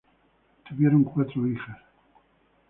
Tuvieron 0.65 1.03
cuatro 1.03 1.43
hijas. 1.47 1.77